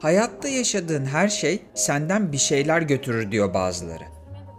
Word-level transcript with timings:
Hayatta 0.00 0.48
yaşadığın 0.48 1.04
her 1.04 1.28
şey 1.28 1.62
senden 1.74 2.32
bir 2.32 2.38
şeyler 2.38 2.82
götürür 2.82 3.30
diyor 3.30 3.54
bazıları. 3.54 4.04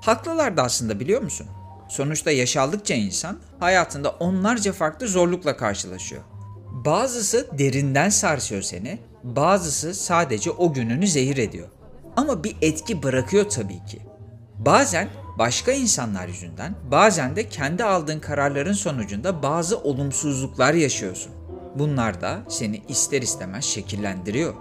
Haklılar 0.01 0.57
da 0.57 0.63
aslında 0.63 0.99
biliyor 0.99 1.21
musun? 1.21 1.47
Sonuçta 1.89 2.31
yaşaldıkça 2.31 2.93
insan 2.93 3.39
hayatında 3.59 4.09
onlarca 4.09 4.73
farklı 4.73 5.07
zorlukla 5.07 5.57
karşılaşıyor. 5.57 6.21
Bazısı 6.85 7.47
derinden 7.57 8.09
sarsıyor 8.09 8.61
seni, 8.61 8.99
bazısı 9.23 9.93
sadece 9.93 10.51
o 10.51 10.73
gününü 10.73 11.07
zehir 11.07 11.37
ediyor. 11.37 11.67
Ama 12.15 12.43
bir 12.43 12.55
etki 12.61 13.03
bırakıyor 13.03 13.49
tabii 13.49 13.85
ki. 13.85 13.99
Bazen 14.57 15.09
başka 15.39 15.71
insanlar 15.71 16.27
yüzünden, 16.27 16.75
bazen 16.91 17.35
de 17.35 17.49
kendi 17.49 17.83
aldığın 17.83 18.19
kararların 18.19 18.73
sonucunda 18.73 19.43
bazı 19.43 19.77
olumsuzluklar 19.77 20.73
yaşıyorsun. 20.73 21.31
Bunlar 21.75 22.21
da 22.21 22.39
seni 22.49 22.81
ister 22.87 23.21
istemez 23.21 23.65
şekillendiriyor. 23.65 24.53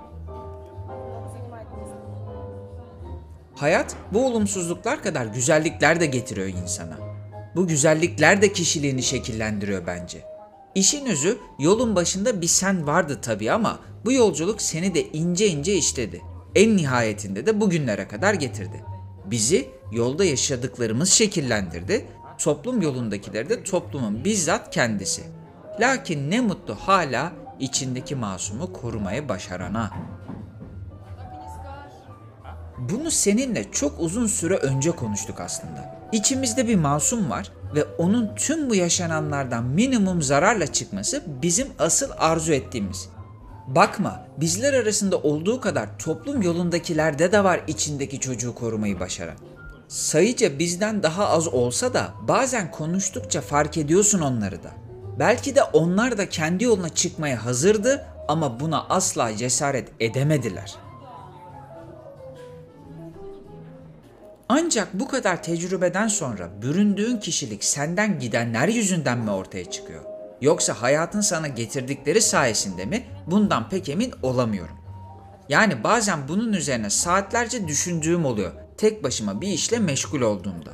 Hayat 3.57 3.97
bu 4.13 4.27
olumsuzluklar 4.27 5.03
kadar 5.03 5.27
güzellikler 5.27 6.01
de 6.01 6.07
getiriyor 6.07 6.49
insana. 6.49 6.99
Bu 7.57 7.67
güzellikler 7.67 8.43
de 8.43 8.53
kişiliğini 8.53 9.03
şekillendiriyor 9.03 9.87
bence. 9.87 10.23
İşin 10.75 11.07
özü 11.07 11.39
yolun 11.59 11.97
başında 11.97 12.41
bir 12.41 12.47
sen 12.47 12.87
vardı 12.87 13.19
tabii 13.23 13.53
ama 13.53 13.79
bu 14.05 14.13
yolculuk 14.13 14.63
seni 14.63 14.95
de 14.95 15.09
ince 15.13 15.49
ince 15.49 15.75
işledi. 15.75 16.23
En 16.55 16.77
nihayetinde 16.77 17.47
de 17.47 17.61
bugünlere 17.61 18.09
kadar 18.09 18.35
getirdi. 18.35 18.85
Bizi 19.25 19.71
yolda 19.93 20.25
yaşadıklarımız 20.25 21.11
şekillendirdi. 21.11 22.07
Toplum 22.39 22.83
yolundakileri 22.83 23.49
de 23.49 23.63
toplumun 23.63 24.25
bizzat 24.25 24.75
kendisi. 24.75 25.23
Lakin 25.81 26.31
ne 26.31 26.41
mutlu 26.41 26.75
hala 26.75 27.33
içindeki 27.61 28.15
masumu 28.15 28.73
korumaya 28.73 29.29
başarana. 29.29 29.91
Bunu 32.91 33.11
seninle 33.11 33.71
çok 33.73 34.01
uzun 34.01 34.27
süre 34.27 34.57
önce 34.57 34.91
konuştuk 34.91 35.41
aslında. 35.41 36.09
İçimizde 36.13 36.69
bir 36.69 36.77
masum 36.77 37.31
var 37.31 37.53
ve 37.75 37.85
onun 37.85 38.35
tüm 38.35 38.71
bu 38.71 38.75
yaşananlardan 38.75 39.65
minimum 39.65 40.23
zararla 40.23 40.67
çıkması 40.67 41.23
bizim 41.43 41.69
asıl 41.79 42.11
arzu 42.19 42.53
ettiğimiz. 42.53 43.09
Bakma, 43.67 44.27
bizler 44.37 44.73
arasında 44.73 45.19
olduğu 45.19 45.61
kadar 45.61 45.99
toplum 45.99 46.43
yolundakilerde 46.43 47.33
de 47.33 47.45
var 47.45 47.61
içindeki 47.67 48.21
çocuğu 48.21 48.55
korumayı 48.55 49.01
başaran. 49.01 49.37
Sayıca 49.89 50.59
bizden 50.59 51.03
daha 51.03 51.29
az 51.29 51.49
olsa 51.49 51.95
da 51.95 52.09
bazen 52.29 52.71
konuştukça 52.71 53.41
fark 53.41 53.79
ediyorsun 53.79 54.21
onları 54.21 54.63
da. 54.63 54.71
Belki 55.19 55.55
de 55.55 55.63
onlar 55.63 56.19
da 56.19 56.29
kendi 56.29 56.65
yoluna 56.65 56.89
çıkmaya 56.89 57.45
hazırdı 57.45 58.07
ama 58.29 58.61
buna 58.61 58.87
asla 58.89 59.37
cesaret 59.37 59.89
edemediler. 60.01 60.84
Ancak 64.49 64.95
bu 64.95 65.09
kadar 65.09 65.43
tecrübeden 65.43 66.09
sonra 66.09 66.63
büründüğün 66.63 67.17
kişilik 67.17 67.65
senden 67.65 68.19
gidenler 68.19 68.69
yüzünden 68.69 69.19
mi 69.19 69.31
ortaya 69.31 69.71
çıkıyor? 69.71 70.05
Yoksa 70.41 70.83
hayatın 70.83 71.21
sana 71.21 71.49
getirdikleri 71.49 72.21
sayesinde 72.21 72.85
mi? 72.85 73.05
Bundan 73.27 73.69
pek 73.69 73.89
emin 73.89 74.13
olamıyorum. 74.23 74.77
Yani 75.49 75.85
bazen 75.85 76.29
bunun 76.29 76.53
üzerine 76.53 76.91
saatlerce 76.91 77.69
düşündüğüm 77.69 78.25
oluyor. 78.25 78.53
Tek 78.77 79.05
başıma 79.05 79.41
bir 79.41 79.49
işle 79.49 79.79
meşgul 79.79 80.21
olduğumda. 80.21 80.73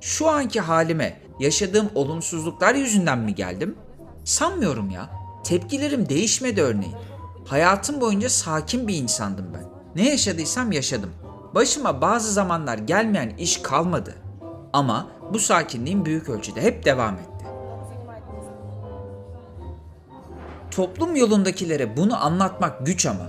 Şu 0.00 0.28
anki 0.28 0.60
halime 0.60 1.20
yaşadığım 1.40 1.90
olumsuzluklar 1.94 2.74
yüzünden 2.74 3.18
mi 3.18 3.34
geldim? 3.34 3.76
Sanmıyorum 4.24 4.90
ya. 4.90 5.10
Tepkilerim 5.44 6.08
değişmedi 6.08 6.62
örneğin. 6.62 6.96
Hayatım 7.46 8.00
boyunca 8.00 8.28
sakin 8.28 8.88
bir 8.88 8.96
insandım 8.96 9.46
ben. 9.54 9.64
Ne 9.96 10.10
yaşadıysam 10.10 10.72
yaşadım. 10.72 11.10
Başıma 11.54 12.00
bazı 12.00 12.32
zamanlar 12.32 12.78
gelmeyen 12.78 13.32
iş 13.38 13.62
kalmadı. 13.62 14.14
Ama 14.72 15.10
bu 15.32 15.38
sakinliğim 15.38 16.04
büyük 16.04 16.28
ölçüde 16.28 16.62
hep 16.62 16.84
devam 16.84 17.14
etti. 17.14 17.46
Toplum 20.70 21.16
yolundakilere 21.16 21.96
bunu 21.96 22.24
anlatmak 22.24 22.86
güç 22.86 23.06
ama. 23.06 23.26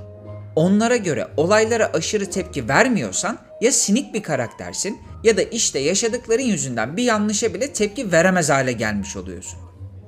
Onlara 0.55 0.95
göre 0.95 1.27
olaylara 1.37 1.91
aşırı 1.93 2.29
tepki 2.29 2.69
vermiyorsan 2.69 3.37
ya 3.61 3.71
sinik 3.71 4.13
bir 4.13 4.23
karaktersin 4.23 4.99
ya 5.23 5.37
da 5.37 5.41
işte 5.41 5.79
yaşadıkların 5.79 6.43
yüzünden 6.43 6.97
bir 6.97 7.03
yanlışa 7.03 7.53
bile 7.53 7.73
tepki 7.73 8.11
veremez 8.11 8.49
hale 8.49 8.71
gelmiş 8.71 9.15
oluyorsun. 9.15 9.59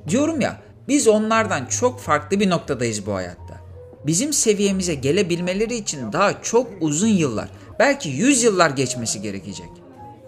Diyorum 0.08 0.42
ya 0.42 0.62
biz 0.88 1.08
onlardan 1.08 1.66
çok 1.66 2.00
farklı 2.00 2.40
bir 2.40 2.50
noktadayız 2.50 3.06
bu 3.06 3.14
hayatta. 3.14 3.64
Bizim 4.06 4.34
seviyemize 4.34 4.96
gelebilmeleri 4.96 5.76
için 5.76 6.14
daha 6.14 6.42
çok 6.42 6.68
uzun 6.82 7.08
yıllar, 7.08 7.50
belki 7.80 8.10
yüz 8.10 8.44
yıllar 8.44 8.70
geçmesi 8.70 9.22
gerekecek. 9.22 9.70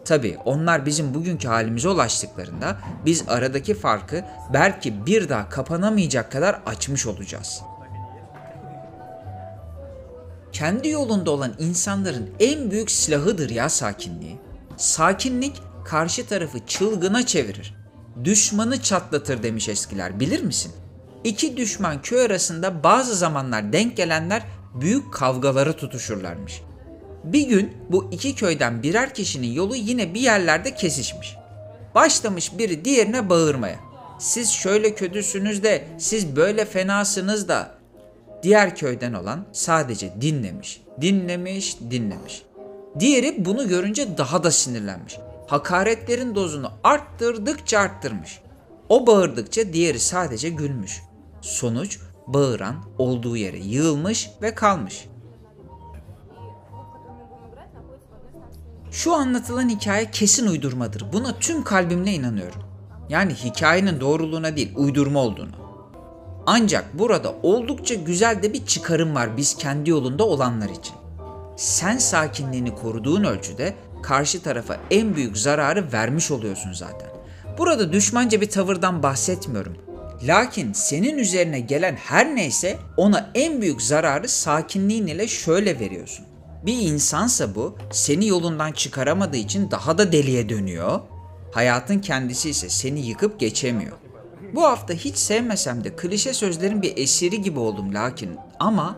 Tabi 0.05 0.37
onlar 0.45 0.85
bizim 0.85 1.13
bugünkü 1.13 1.47
halimize 1.47 1.89
ulaştıklarında 1.89 2.77
biz 3.05 3.23
aradaki 3.27 3.73
farkı 3.73 4.25
belki 4.53 5.05
bir 5.05 5.29
daha 5.29 5.49
kapanamayacak 5.49 6.31
kadar 6.31 6.61
açmış 6.65 7.05
olacağız. 7.05 7.61
Kendi 10.51 10.89
yolunda 10.89 11.31
olan 11.31 11.53
insanların 11.59 12.29
en 12.39 12.71
büyük 12.71 12.91
silahıdır 12.91 13.49
ya 13.49 13.69
sakinliği. 13.69 14.37
Sakinlik 14.77 15.61
karşı 15.85 16.27
tarafı 16.27 16.65
çılgına 16.65 17.25
çevirir. 17.25 17.75
Düşmanı 18.23 18.81
çatlatır 18.81 19.43
demiş 19.43 19.69
eskiler 19.69 20.19
bilir 20.19 20.43
misin? 20.43 20.71
İki 21.23 21.57
düşman 21.57 22.01
köy 22.01 22.25
arasında 22.25 22.83
bazı 22.83 23.15
zamanlar 23.15 23.73
denk 23.73 23.97
gelenler 23.97 24.43
büyük 24.73 25.13
kavgaları 25.13 25.73
tutuşurlarmış. 25.73 26.61
Bir 27.25 27.47
gün 27.47 27.77
bu 27.89 28.09
iki 28.11 28.35
köyden 28.35 28.83
birer 28.83 29.13
kişinin 29.13 29.53
yolu 29.53 29.75
yine 29.75 30.13
bir 30.13 30.19
yerlerde 30.19 30.75
kesişmiş. 30.75 31.35
Başlamış 31.95 32.57
biri 32.57 32.85
diğerine 32.85 33.29
bağırmaya. 33.29 33.79
Siz 34.19 34.49
şöyle 34.49 34.95
kötüsünüz 34.95 35.63
de 35.63 35.87
siz 35.97 36.35
böyle 36.35 36.65
fenasınız 36.65 37.47
da. 37.47 37.75
Diğer 38.43 38.75
köyden 38.75 39.13
olan 39.13 39.45
sadece 39.51 40.13
dinlemiş, 40.21 40.81
dinlemiş, 41.01 41.77
dinlemiş. 41.91 42.43
Diğeri 42.99 43.45
bunu 43.45 43.67
görünce 43.67 44.17
daha 44.17 44.43
da 44.43 44.51
sinirlenmiş. 44.51 45.17
Hakaretlerin 45.47 46.35
dozunu 46.35 46.71
arttırdıkça 46.83 47.79
arttırmış. 47.79 48.39
O 48.89 49.07
bağırdıkça 49.07 49.73
diğeri 49.73 49.99
sadece 49.99 50.49
gülmüş. 50.49 51.01
Sonuç 51.41 51.99
bağıran 52.27 52.75
olduğu 52.97 53.37
yere 53.37 53.57
yığılmış 53.57 54.29
ve 54.41 54.55
kalmış. 54.55 55.05
Şu 58.95 59.13
anlatılan 59.13 59.69
hikaye 59.69 60.11
kesin 60.11 60.47
uydurmadır. 60.47 61.13
Buna 61.13 61.39
tüm 61.39 61.63
kalbimle 61.63 62.13
inanıyorum. 62.13 62.63
Yani 63.09 63.33
hikayenin 63.33 63.99
doğruluğuna 63.99 64.55
değil, 64.55 64.71
uydurma 64.75 65.19
olduğunu. 65.19 65.51
Ancak 66.45 66.99
burada 66.99 67.35
oldukça 67.43 67.95
güzel 67.95 68.43
de 68.43 68.53
bir 68.53 68.65
çıkarım 68.65 69.15
var 69.15 69.37
biz 69.37 69.57
kendi 69.57 69.89
yolunda 69.89 70.23
olanlar 70.23 70.69
için. 70.69 70.95
Sen 71.57 71.97
sakinliğini 71.97 72.75
koruduğun 72.75 73.23
ölçüde 73.23 73.75
karşı 74.03 74.41
tarafa 74.41 74.77
en 74.91 75.15
büyük 75.15 75.37
zararı 75.37 75.91
vermiş 75.93 76.31
oluyorsun 76.31 76.73
zaten. 76.73 77.09
Burada 77.57 77.93
düşmanca 77.93 78.41
bir 78.41 78.49
tavırdan 78.49 79.03
bahsetmiyorum. 79.03 79.77
Lakin 80.23 80.73
senin 80.73 81.17
üzerine 81.17 81.59
gelen 81.59 81.95
her 81.95 82.35
neyse 82.35 82.77
ona 82.97 83.31
en 83.35 83.61
büyük 83.61 83.81
zararı 83.81 84.29
sakinliğin 84.29 85.07
ile 85.07 85.27
şöyle 85.27 85.79
veriyorsun. 85.79 86.25
Bir 86.65 86.81
insansa 86.81 87.55
bu 87.55 87.75
seni 87.91 88.27
yolundan 88.27 88.71
çıkaramadığı 88.71 89.37
için 89.37 89.71
daha 89.71 89.97
da 89.97 90.11
deliye 90.11 90.49
dönüyor. 90.49 90.99
Hayatın 91.51 91.99
kendisi 91.99 92.49
ise 92.49 92.69
seni 92.69 93.07
yıkıp 93.07 93.39
geçemiyor. 93.39 93.97
Bu 94.55 94.63
hafta 94.63 94.93
hiç 94.93 95.17
sevmesem 95.17 95.83
de 95.83 95.95
klişe 95.95 96.33
sözlerin 96.33 96.81
bir 96.81 96.97
esiri 96.97 97.41
gibi 97.41 97.59
oldum 97.59 97.93
lakin 97.93 98.37
ama 98.59 98.95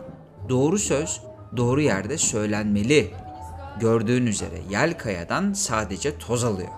doğru 0.48 0.78
söz 0.78 1.20
doğru 1.56 1.80
yerde 1.80 2.18
söylenmeli. 2.18 3.10
Gördüğün 3.80 4.26
üzere 4.26 4.58
yel 4.70 4.98
kayadan 4.98 5.52
sadece 5.52 6.18
toz 6.18 6.44
alıyor. 6.44 6.68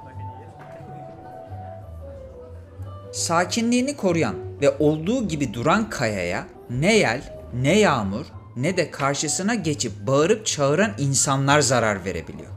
Sakinliğini 3.12 3.96
koruyan 3.96 4.36
ve 4.60 4.76
olduğu 4.78 5.28
gibi 5.28 5.54
duran 5.54 5.90
kayaya 5.90 6.46
ne 6.70 6.96
yel, 6.96 7.22
ne 7.54 7.78
yağmur, 7.78 8.26
ne 8.56 8.76
de 8.76 8.91
karşısına 8.91 9.55
geçip 9.55 10.06
bağırıp 10.06 10.47
çağıran 10.47 10.93
insanlar 10.99 11.61
zarar 11.61 12.05
verebiliyor. 12.05 12.50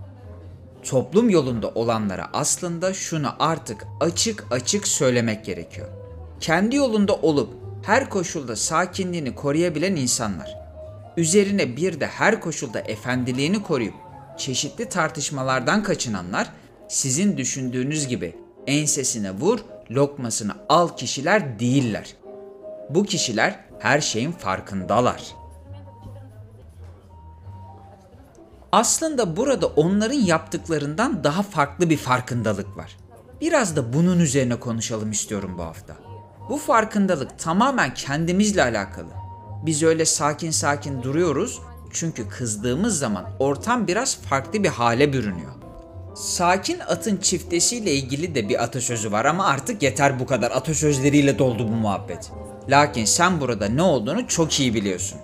Toplum 0.83 1.29
yolunda 1.29 1.69
olanlara 1.69 2.29
aslında 2.33 2.93
şunu 2.93 3.35
artık 3.39 3.87
açık 3.99 4.45
açık 4.51 4.87
söylemek 4.87 5.45
gerekiyor. 5.45 5.87
Kendi 6.39 6.75
yolunda 6.75 7.15
olup 7.15 7.53
her 7.83 8.09
koşulda 8.09 8.55
sakinliğini 8.55 9.35
koruyabilen 9.35 9.95
insanlar, 9.95 10.57
üzerine 11.17 11.77
bir 11.77 11.99
de 11.99 12.07
her 12.07 12.41
koşulda 12.41 12.79
efendiliğini 12.79 13.63
koruyup 13.63 13.93
çeşitli 14.37 14.89
tartışmalardan 14.89 15.83
kaçınanlar 15.83 16.49
sizin 16.87 17.37
düşündüğünüz 17.37 18.07
gibi 18.07 18.35
ensesine 18.67 19.31
vur, 19.31 19.59
lokmasını 19.91 20.55
al 20.69 20.97
kişiler 20.97 21.59
değiller. 21.59 22.15
Bu 22.89 23.03
kişiler 23.03 23.59
her 23.79 24.01
şeyin 24.01 24.31
farkındalar. 24.31 25.42
Aslında 28.73 29.37
burada 29.37 29.67
onların 29.67 30.19
yaptıklarından 30.19 31.23
daha 31.23 31.43
farklı 31.43 31.89
bir 31.89 31.97
farkındalık 31.97 32.77
var. 32.77 32.97
Biraz 33.41 33.75
da 33.75 33.93
bunun 33.93 34.19
üzerine 34.19 34.59
konuşalım 34.59 35.11
istiyorum 35.11 35.55
bu 35.57 35.63
hafta. 35.63 35.95
Bu 36.49 36.57
farkındalık 36.57 37.39
tamamen 37.39 37.93
kendimizle 37.93 38.63
alakalı. 38.63 39.09
Biz 39.65 39.83
öyle 39.83 40.05
sakin 40.05 40.51
sakin 40.51 41.03
duruyoruz 41.03 41.59
çünkü 41.91 42.29
kızdığımız 42.29 42.99
zaman 42.99 43.25
ortam 43.39 43.87
biraz 43.87 44.17
farklı 44.17 44.63
bir 44.63 44.69
hale 44.69 45.13
bürünüyor. 45.13 45.53
Sakin 46.15 46.79
atın 46.79 47.17
çiftesiyle 47.17 47.93
ilgili 47.93 48.35
de 48.35 48.49
bir 48.49 48.63
atasözü 48.63 49.11
var 49.11 49.25
ama 49.25 49.45
artık 49.45 49.83
yeter 49.83 50.19
bu 50.19 50.25
kadar 50.25 50.51
atasözleriyle 50.51 51.39
doldu 51.39 51.67
bu 51.67 51.71
muhabbet. 51.71 52.31
Lakin 52.69 53.05
sen 53.05 53.41
burada 53.41 53.65
ne 53.65 53.81
olduğunu 53.81 54.27
çok 54.27 54.59
iyi 54.59 54.73
biliyorsun. 54.73 55.19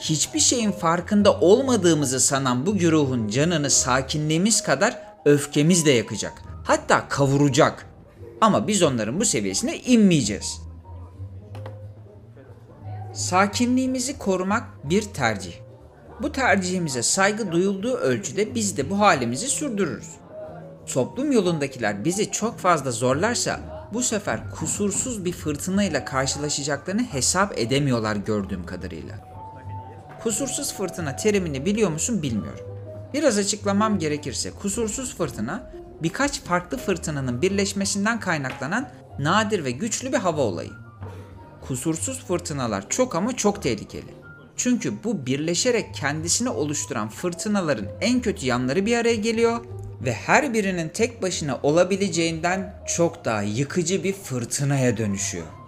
Hiçbir 0.00 0.40
şeyin 0.40 0.72
farkında 0.72 1.40
olmadığımızı 1.40 2.20
sanan 2.20 2.66
bu 2.66 2.76
güruhun 2.76 3.28
canını 3.28 3.70
sakinliğimiz 3.70 4.62
kadar 4.62 5.02
öfkemiz 5.24 5.86
de 5.86 5.90
yakacak. 5.90 6.32
Hatta 6.64 7.08
kavuracak. 7.08 7.86
Ama 8.40 8.68
biz 8.68 8.82
onların 8.82 9.20
bu 9.20 9.24
seviyesine 9.24 9.78
inmeyeceğiz. 9.78 10.60
Sakinliğimizi 13.12 14.18
korumak 14.18 14.64
bir 14.84 15.02
tercih. 15.02 15.52
Bu 16.22 16.32
tercihimize 16.32 17.02
saygı 17.02 17.52
duyulduğu 17.52 17.96
ölçüde 17.96 18.54
biz 18.54 18.76
de 18.76 18.90
bu 18.90 18.98
halimizi 18.98 19.48
sürdürürüz. 19.48 20.08
Toplum 20.92 21.32
yolundakiler 21.32 22.04
bizi 22.04 22.30
çok 22.30 22.58
fazla 22.58 22.90
zorlarsa 22.90 23.60
bu 23.92 24.02
sefer 24.02 24.50
kusursuz 24.50 25.24
bir 25.24 25.32
fırtınayla 25.32 26.04
karşılaşacaklarını 26.04 27.02
hesap 27.02 27.58
edemiyorlar 27.58 28.16
gördüğüm 28.16 28.66
kadarıyla. 28.66 29.29
Kusursuz 30.22 30.74
fırtına 30.74 31.16
terimini 31.16 31.66
biliyor 31.66 31.90
musun 31.90 32.22
bilmiyorum. 32.22 32.64
Biraz 33.14 33.38
açıklamam 33.38 33.98
gerekirse 33.98 34.50
kusursuz 34.50 35.16
fırtına 35.16 35.72
birkaç 36.02 36.40
farklı 36.40 36.78
fırtınanın 36.78 37.42
birleşmesinden 37.42 38.20
kaynaklanan 38.20 38.88
nadir 39.18 39.64
ve 39.64 39.70
güçlü 39.70 40.12
bir 40.12 40.18
hava 40.18 40.40
olayı. 40.40 40.70
Kusursuz 41.60 42.24
fırtınalar 42.24 42.88
çok 42.88 43.14
ama 43.14 43.36
çok 43.36 43.62
tehlikeli. 43.62 44.14
Çünkü 44.56 45.04
bu 45.04 45.26
birleşerek 45.26 45.94
kendisini 45.94 46.48
oluşturan 46.48 47.08
fırtınaların 47.08 47.86
en 48.00 48.20
kötü 48.20 48.46
yanları 48.46 48.86
bir 48.86 48.96
araya 48.96 49.16
geliyor 49.16 49.64
ve 50.04 50.12
her 50.12 50.54
birinin 50.54 50.88
tek 50.88 51.22
başına 51.22 51.58
olabileceğinden 51.62 52.82
çok 52.96 53.24
daha 53.24 53.42
yıkıcı 53.42 54.04
bir 54.04 54.12
fırtınaya 54.12 54.96
dönüşüyor. 54.96 55.59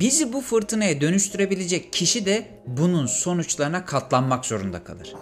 Bizi 0.00 0.32
bu 0.32 0.40
fırtınaya 0.40 1.00
dönüştürebilecek 1.00 1.92
kişi 1.92 2.26
de 2.26 2.48
bunun 2.66 3.06
sonuçlarına 3.06 3.84
katlanmak 3.84 4.46
zorunda 4.46 4.84
kalır. 4.84 5.14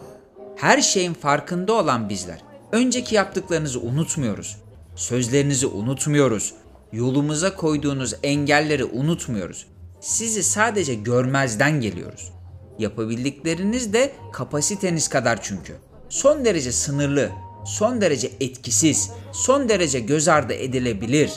Her 0.57 0.81
şeyin 0.81 1.15
farkında 1.15 1.73
olan 1.73 2.09
bizler 2.09 2.39
önceki 2.73 3.15
yaptıklarınızı 3.15 3.81
unutmuyoruz. 3.81 4.57
Sözlerinizi 4.97 5.67
unutmuyoruz. 5.67 6.55
Yolumuza 6.93 7.57
koyduğunuz 7.57 8.15
engelleri 8.23 8.85
unutmuyoruz. 8.85 9.67
Sizi 10.01 10.43
sadece 10.43 10.95
görmezden 10.95 11.81
geliyoruz. 11.81 12.33
Yapabildikleriniz 12.79 13.93
de 13.93 14.13
kapasiteniz 14.33 15.09
kadar 15.09 15.43
çünkü. 15.43 15.77
Son 16.09 16.45
derece 16.45 16.73
sınırlı, 16.73 17.31
son 17.67 18.01
derece 18.01 18.31
etkisiz, 18.41 19.11
son 19.33 19.69
derece 19.69 20.01
göz 20.01 20.29
ardı 20.29 20.53
edilebilir. 20.53 21.31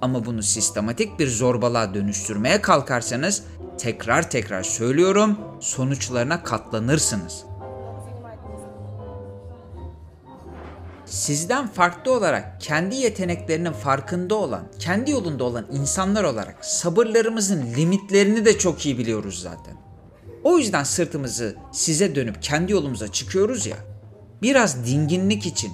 Ama 0.00 0.26
bunu 0.26 0.42
sistematik 0.42 1.18
bir 1.18 1.28
zorbalığa 1.28 1.94
dönüştürmeye 1.94 2.62
kalkarsanız 2.62 3.42
tekrar 3.78 4.30
tekrar 4.30 4.62
söylüyorum 4.62 5.38
sonuçlarına 5.60 6.42
katlanırsınız. 6.42 7.44
Sizden 11.06 11.66
farklı 11.68 12.12
olarak 12.12 12.60
kendi 12.60 12.96
yeteneklerinin 12.96 13.72
farkında 13.72 14.34
olan, 14.34 14.68
kendi 14.78 15.10
yolunda 15.10 15.44
olan 15.44 15.66
insanlar 15.72 16.24
olarak 16.24 16.64
sabırlarımızın 16.64 17.74
limitlerini 17.76 18.44
de 18.44 18.58
çok 18.58 18.86
iyi 18.86 18.98
biliyoruz 18.98 19.42
zaten. 19.42 19.76
O 20.44 20.58
yüzden 20.58 20.84
sırtımızı 20.84 21.56
size 21.72 22.14
dönüp 22.14 22.42
kendi 22.42 22.72
yolumuza 22.72 23.12
çıkıyoruz 23.12 23.66
ya. 23.66 23.76
Biraz 24.42 24.86
dinginlik 24.86 25.46
için, 25.46 25.72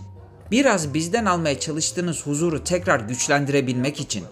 biraz 0.52 0.94
bizden 0.94 1.25
almaya 1.25 1.60
çalıştığınız 1.60 2.26
huzuru 2.26 2.64
tekrar 2.64 3.00
güçlendirebilmek 3.00 4.00
için, 4.00 4.25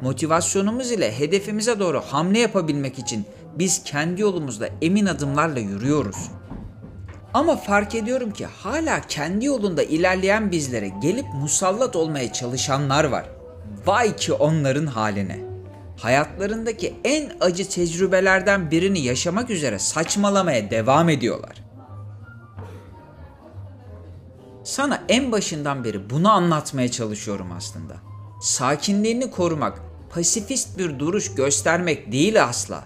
motivasyonumuz 0.00 0.92
ile 0.92 1.18
hedefimize 1.18 1.80
doğru 1.80 2.00
hamle 2.00 2.38
yapabilmek 2.38 2.98
için 2.98 3.24
biz 3.58 3.84
kendi 3.84 4.20
yolumuzda 4.20 4.68
emin 4.82 5.06
adımlarla 5.06 5.58
yürüyoruz. 5.58 6.16
Ama 7.34 7.56
fark 7.56 7.94
ediyorum 7.94 8.30
ki 8.30 8.46
hala 8.46 9.00
kendi 9.00 9.44
yolunda 9.44 9.82
ilerleyen 9.82 10.50
bizlere 10.50 10.88
gelip 11.02 11.26
musallat 11.34 11.96
olmaya 11.96 12.32
çalışanlar 12.32 13.04
var. 13.04 13.26
Vay 13.86 14.16
ki 14.16 14.32
onların 14.32 14.86
haline. 14.86 15.40
Hayatlarındaki 15.96 16.94
en 17.04 17.32
acı 17.40 17.68
tecrübelerden 17.68 18.70
birini 18.70 19.00
yaşamak 19.00 19.50
üzere 19.50 19.78
saçmalamaya 19.78 20.70
devam 20.70 21.08
ediyorlar. 21.08 21.65
Sana 24.66 25.02
en 25.08 25.32
başından 25.32 25.84
beri 25.84 26.10
bunu 26.10 26.30
anlatmaya 26.30 26.90
çalışıyorum 26.90 27.52
aslında. 27.56 27.94
Sakinliğini 28.40 29.30
korumak, 29.30 29.82
pasifist 30.10 30.78
bir 30.78 30.98
duruş 30.98 31.34
göstermek 31.34 32.12
değil 32.12 32.44
asla. 32.44 32.84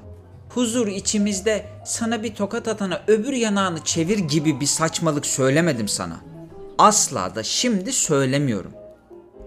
Huzur 0.49 0.87
içimizde 0.87 1.67
sana 1.87 2.23
bir 2.23 2.35
tokat 2.35 2.69
atana 2.69 3.03
öbür 3.07 3.33
yanağını 3.33 3.85
çevir 3.85 4.19
gibi 4.19 4.61
bir 4.61 4.67
saçmalık 4.67 5.27
söylemedim 5.27 5.89
sana. 5.89 6.21
Asla 6.79 7.35
da 7.35 7.43
şimdi 7.43 7.93
söylemiyorum. 7.93 8.73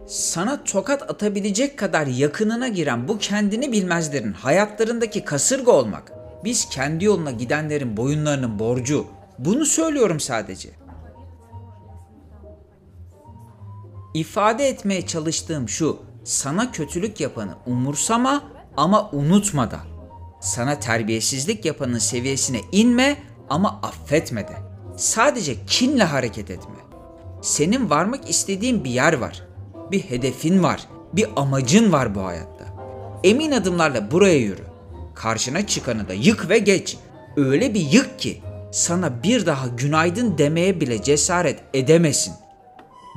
Sana 0.07 0.63
tokat 0.63 1.12
atabilecek 1.12 1.80
kadar 1.80 2.07
yakınına 2.07 2.68
giren 2.68 3.07
bu 3.07 3.18
kendini 3.18 3.71
bilmezlerin 3.71 4.33
hayatlarındaki 4.33 5.25
kasırga 5.25 5.71
olmak. 5.71 6.12
Biz 6.44 6.69
kendi 6.69 7.06
yoluna 7.06 7.31
gidenlerin 7.31 7.97
boyunlarının 7.97 8.59
borcu. 8.59 9.06
Bunu 9.39 9.65
söylüyorum 9.65 10.19
sadece. 10.19 10.82
İfade 14.13 14.68
etmeye 14.68 15.07
çalıştığım 15.07 15.69
şu. 15.69 16.00
Sana 16.24 16.71
kötülük 16.71 17.19
yapanı 17.19 17.56
umursama 17.65 18.44
ama 18.77 19.10
unutma 19.12 19.71
da. 19.71 19.80
Sana 20.42 20.80
terbiyesizlik 20.80 21.66
yapanın 21.66 21.97
seviyesine 21.97 22.61
inme 22.71 23.18
ama 23.49 23.80
affetme 23.83 24.47
de. 24.47 24.54
Sadece 24.97 25.66
kinle 25.66 26.04
hareket 26.04 26.52
etme. 26.52 26.76
Senin 27.42 27.90
varmak 27.90 28.30
istediğin 28.30 28.83
bir 28.83 28.90
yer 28.90 29.14
var. 29.14 29.44
Bir 29.92 29.99
hedefin 29.99 30.64
var. 30.64 30.88
Bir 31.14 31.28
amacın 31.35 31.92
var 31.92 32.16
bu 32.16 32.26
hayatta. 32.26 32.66
Emin 33.23 33.52
adımlarla 33.52 34.11
buraya 34.11 34.38
yürü. 34.38 34.64
Karşına 35.16 35.68
çıkanı 35.68 36.07
da 36.07 36.14
yık 36.14 36.49
ve 36.49 36.57
geç. 36.57 36.97
Öyle 37.38 37.73
bir 37.73 37.92
yık 37.92 38.19
ki 38.19 38.42
sana 38.71 39.23
bir 39.23 39.45
daha 39.45 39.68
günaydın 39.68 40.38
demeye 40.38 40.81
bile 40.81 41.04
cesaret 41.04 41.59
edemesin. 41.73 42.33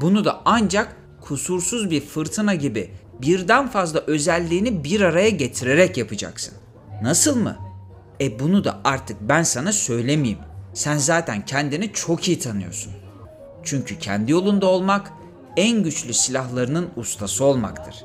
Bunu 0.00 0.24
da 0.24 0.42
ancak 0.44 0.96
kusursuz 1.20 1.90
bir 1.90 2.00
fırtına 2.00 2.54
gibi 2.54 2.90
birden 3.22 3.68
fazla 3.68 4.00
özelliğini 4.06 4.84
bir 4.84 5.00
araya 5.00 5.30
getirerek 5.30 5.96
yapacaksın. 5.96 6.54
Nasıl 7.02 7.36
mı? 7.36 7.56
E 8.20 8.38
bunu 8.38 8.64
da 8.64 8.80
artık 8.84 9.16
ben 9.20 9.42
sana 9.42 9.72
söylemeyeyim. 9.72 10.38
Sen 10.74 10.98
zaten 10.98 11.44
kendini 11.44 11.92
çok 11.92 12.28
iyi 12.28 12.38
tanıyorsun. 12.38 12.92
Çünkü 13.62 13.98
kendi 13.98 14.32
yolunda 14.32 14.66
olmak 14.66 15.12
en 15.56 15.82
güçlü 15.82 16.14
silahlarının 16.14 16.88
ustası 16.96 17.44
olmaktır. 17.44 18.04